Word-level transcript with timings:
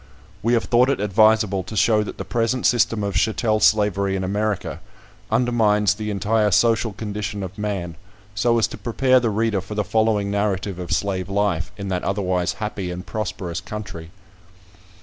We 0.41 0.53
have 0.53 0.63
thought 0.63 0.89
it 0.89 0.99
advisable 0.99 1.61
to 1.61 1.77
show 1.77 2.01
that 2.01 2.17
the 2.17 2.25
present 2.25 2.65
system 2.65 3.03
of 3.03 3.13
chattel 3.13 3.59
slavery 3.59 4.15
in 4.15 4.23
America 4.23 4.79
undermines 5.29 5.93
the 5.93 6.09
entire 6.09 6.49
social 6.49 6.91
condition 6.91 7.43
of 7.43 7.55
man, 7.55 7.95
so 8.33 8.57
as 8.57 8.65
to 8.69 8.79
prepare 8.79 9.19
the 9.19 9.29
reader 9.29 9.61
for 9.61 9.75
the 9.75 9.83
following 9.83 10.31
narrative 10.31 10.79
of 10.79 10.91
slave 10.91 11.29
life, 11.29 11.71
in 11.77 11.89
that 11.89 12.03
otherwise 12.03 12.53
happy 12.53 12.89
and 12.89 13.05
prosperous 13.05 13.61
country. 13.61 14.09